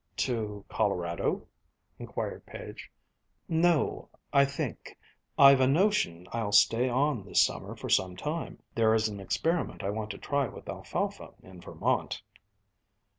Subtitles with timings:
[0.17, 1.45] "To Colorado?"
[1.99, 2.91] inquired Page.
[3.47, 4.97] "No, I think
[5.37, 8.63] I've a notion I'll stay on this summer for some time.
[8.73, 12.23] There is an experiment I want to try with alfalfa in Vermont."